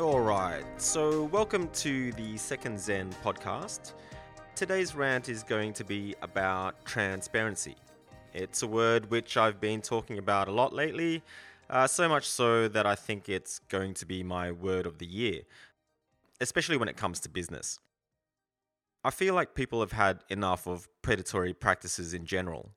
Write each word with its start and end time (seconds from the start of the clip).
All 0.00 0.20
right, 0.20 0.64
so 0.80 1.24
welcome 1.24 1.68
to 1.74 2.10
the 2.12 2.38
Second 2.38 2.80
Zen 2.80 3.10
podcast. 3.22 3.92
Today's 4.54 4.94
rant 4.94 5.28
is 5.28 5.42
going 5.42 5.74
to 5.74 5.84
be 5.84 6.14
about 6.22 6.86
transparency. 6.86 7.76
It's 8.32 8.62
a 8.62 8.66
word 8.66 9.10
which 9.10 9.36
I've 9.36 9.60
been 9.60 9.82
talking 9.82 10.16
about 10.16 10.48
a 10.48 10.52
lot 10.52 10.72
lately, 10.72 11.22
uh, 11.68 11.86
so 11.86 12.08
much 12.08 12.26
so 12.26 12.66
that 12.66 12.86
I 12.86 12.94
think 12.94 13.28
it's 13.28 13.58
going 13.68 13.92
to 13.92 14.06
be 14.06 14.22
my 14.22 14.50
word 14.50 14.86
of 14.86 14.96
the 14.96 15.06
year, 15.06 15.42
especially 16.40 16.78
when 16.78 16.88
it 16.88 16.96
comes 16.96 17.20
to 17.20 17.28
business. 17.28 17.78
I 19.04 19.10
feel 19.10 19.34
like 19.34 19.54
people 19.54 19.80
have 19.80 19.92
had 19.92 20.20
enough 20.30 20.66
of 20.66 20.88
predatory 21.02 21.52
practices 21.52 22.14
in 22.14 22.24
general. 22.24 22.70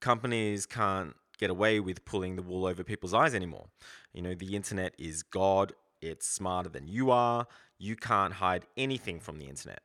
Companies 0.00 0.64
can't 0.64 1.16
get 1.38 1.50
away 1.50 1.80
with 1.80 2.06
pulling 2.06 2.36
the 2.36 2.42
wool 2.42 2.64
over 2.64 2.82
people's 2.82 3.12
eyes 3.12 3.34
anymore. 3.34 3.66
You 4.14 4.22
know, 4.22 4.34
the 4.34 4.56
internet 4.56 4.94
is 4.98 5.22
God, 5.22 5.74
it's 6.02 6.26
smarter 6.26 6.68
than 6.68 6.88
you 6.88 7.10
are. 7.10 7.46
You 7.78 7.96
can't 7.96 8.34
hide 8.34 8.66
anything 8.76 9.20
from 9.20 9.38
the 9.38 9.48
internet. 9.48 9.80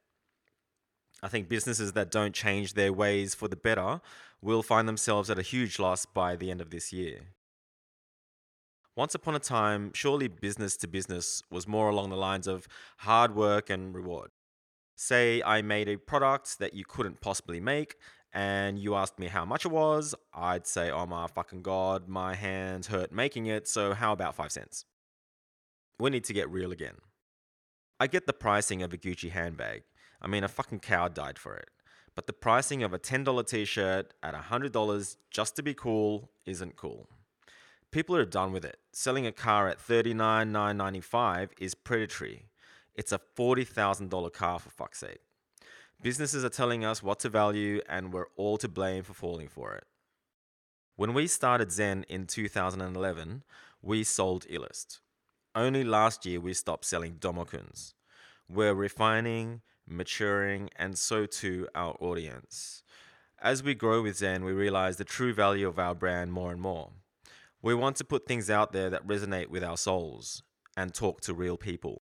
I 1.23 1.27
think 1.29 1.49
businesses 1.49 1.93
that 1.93 2.11
don't 2.11 2.33
change 2.33 2.73
their 2.73 2.91
ways 2.93 3.33
for 3.33 3.47
the 3.47 3.55
better 3.55 4.01
will 4.41 4.61
find 4.61 4.87
themselves 4.87 5.29
at 5.29 5.39
a 5.39 5.43
huge 5.43 5.79
loss 5.79 6.05
by 6.05 6.35
the 6.35 6.51
end 6.51 6.61
of 6.61 6.69
this 6.69 6.93
year. 6.93 7.21
Once 8.95 9.13
upon 9.13 9.35
a 9.35 9.39
time, 9.39 9.91
surely 9.93 10.27
business 10.27 10.75
to 10.77 10.87
business 10.87 11.43
was 11.51 11.67
more 11.67 11.89
along 11.89 12.09
the 12.09 12.15
lines 12.15 12.47
of 12.47 12.67
hard 12.97 13.35
work 13.35 13.69
and 13.69 13.95
reward. 13.95 14.29
Say 14.95 15.41
I 15.43 15.61
made 15.61 15.87
a 15.87 15.97
product 15.97 16.57
that 16.57 16.73
you 16.73 16.83
couldn't 16.83 17.21
possibly 17.21 17.59
make, 17.59 17.95
and 18.33 18.79
you 18.79 18.95
asked 18.95 19.19
me 19.19 19.27
how 19.27 19.45
much 19.45 19.65
it 19.65 19.71
was, 19.71 20.15
I'd 20.33 20.65
say, 20.65 20.89
oh 20.89 21.05
my 21.05 21.27
fucking 21.27 21.61
god, 21.61 22.07
my 22.07 22.33
hands 22.33 22.87
hurt 22.87 23.11
making 23.11 23.45
it, 23.45 23.67
so 23.67 23.93
how 23.93 24.13
about 24.13 24.35
five 24.35 24.51
cents? 24.51 24.85
We 25.99 26.09
need 26.09 26.23
to 26.25 26.33
get 26.33 26.49
real 26.49 26.71
again. 26.71 26.95
I 27.99 28.07
get 28.07 28.27
the 28.27 28.33
pricing 28.33 28.83
of 28.83 28.93
a 28.93 28.97
Gucci 28.97 29.31
handbag. 29.31 29.83
I 30.21 30.27
mean, 30.27 30.43
a 30.43 30.47
fucking 30.47 30.79
cow 30.79 31.07
died 31.07 31.39
for 31.39 31.55
it. 31.55 31.69
But 32.15 32.27
the 32.27 32.33
pricing 32.33 32.83
of 32.83 32.93
a 32.93 32.99
$10 32.99 33.47
t 33.47 33.65
shirt 33.65 34.13
at 34.21 34.33
$100 34.33 35.17
just 35.31 35.55
to 35.55 35.63
be 35.63 35.73
cool 35.73 36.31
isn't 36.45 36.75
cool. 36.75 37.07
People 37.91 38.15
are 38.15 38.25
done 38.25 38.51
with 38.51 38.65
it. 38.65 38.77
Selling 38.91 39.25
a 39.25 39.31
car 39.31 39.67
at 39.67 39.79
$39,995 39.79 41.49
is 41.59 41.73
predatory. 41.73 42.45
It's 42.95 43.11
a 43.11 43.21
$40,000 43.37 44.33
car 44.33 44.59
for 44.59 44.69
fuck's 44.69 44.99
sake. 44.99 45.21
Businesses 46.01 46.43
are 46.43 46.49
telling 46.49 46.85
us 46.85 47.01
what 47.01 47.19
to 47.19 47.29
value, 47.29 47.81
and 47.87 48.13
we're 48.13 48.27
all 48.35 48.57
to 48.57 48.67
blame 48.67 49.03
for 49.03 49.13
falling 49.13 49.47
for 49.47 49.73
it. 49.73 49.85
When 50.95 51.13
we 51.13 51.27
started 51.27 51.71
Zen 51.71 52.05
in 52.09 52.27
2011, 52.27 53.43
we 53.81 54.03
sold 54.03 54.45
Illust. 54.49 54.99
Only 55.57 55.83
last 55.83 56.23
year 56.23 56.39
we 56.39 56.53
stopped 56.53 56.85
selling 56.85 57.15
Domokuns. 57.15 57.95
We're 58.47 58.75
refining, 58.75 59.61
maturing, 59.87 60.69
and 60.75 60.95
so 60.95 61.25
too 61.25 61.67
our 61.73 61.95
audience. 61.99 62.83
As 63.41 63.63
we 63.63 63.73
grow 63.73 64.03
with 64.03 64.17
Zen, 64.17 64.45
we 64.45 64.51
realize 64.51 64.97
the 64.97 65.03
true 65.03 65.33
value 65.33 65.67
of 65.67 65.79
our 65.79 65.95
brand 65.95 66.31
more 66.31 66.51
and 66.51 66.61
more. 66.61 66.91
We 67.59 67.73
want 67.73 67.95
to 67.95 68.03
put 68.03 68.27
things 68.27 68.51
out 68.51 68.71
there 68.71 68.91
that 68.91 69.07
resonate 69.07 69.47
with 69.47 69.63
our 69.63 69.77
souls 69.77 70.43
and 70.77 70.93
talk 70.93 71.21
to 71.21 71.33
real 71.33 71.57
people. 71.57 72.03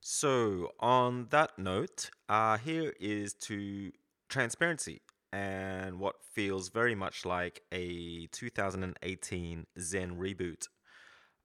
So, 0.00 0.72
on 0.78 1.28
that 1.30 1.58
note, 1.58 2.10
uh, 2.28 2.58
here 2.58 2.92
is 3.00 3.32
to 3.44 3.92
transparency 4.28 5.00
and 5.32 6.00
what 6.00 6.16
feels 6.34 6.68
very 6.68 6.94
much 6.94 7.24
like 7.24 7.62
a 7.72 8.26
2018 8.26 9.66
Zen 9.80 10.16
reboot. 10.18 10.66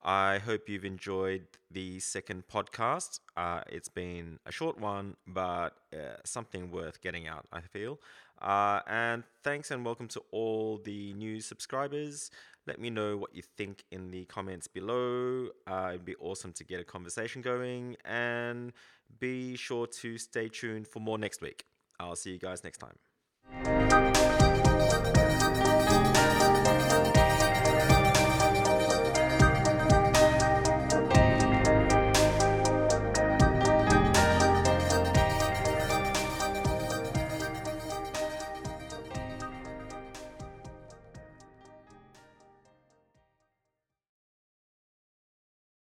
I 0.04 0.40
hope 0.40 0.68
you've 0.68 0.84
enjoyed 0.84 1.46
the 1.72 2.00
second 2.02 2.44
podcast. 2.52 3.22
Uh, 3.38 3.62
it's 3.70 3.88
been 3.88 4.40
a 4.46 4.52
short 4.52 4.78
one, 4.78 5.16
but 5.26 5.78
uh, 5.94 6.18
something 6.26 6.72
worth 6.72 7.02
getting 7.02 7.28
out, 7.28 7.46
I 7.54 7.62
feel. 7.62 8.00
Uh, 8.42 8.82
and 8.88 9.24
thanks 9.44 9.72
and 9.72 9.86
welcome 9.86 10.10
to 10.10 10.22
all 10.32 10.82
the 10.84 11.14
new 11.14 11.40
subscribers. 11.40 12.32
Let 12.68 12.80
me 12.80 12.90
know 12.90 13.16
what 13.16 13.34
you 13.34 13.44
think 13.58 13.86
in 13.92 14.12
the 14.12 14.26
comments 14.26 14.68
below. 14.68 15.50
Uh, 15.66 15.90
it'd 15.90 16.06
be 16.06 16.16
awesome 16.16 16.52
to 16.54 16.66
get 16.66 16.82
a 16.82 16.84
conversation 16.84 17.42
going. 17.42 17.96
And 18.04 18.74
be 19.20 19.56
sure 19.56 19.88
to 19.88 20.18
stay 20.18 20.50
tuned 20.50 20.88
for 20.88 21.00
more 21.00 21.18
next 21.18 21.42
week. 21.42 21.66
I'll 22.00 22.18
see 22.18 22.32
you 22.32 22.40
guys 22.40 22.64
next 22.64 22.80
time. 22.80 24.33